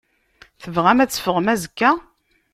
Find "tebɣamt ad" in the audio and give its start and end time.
0.61-1.11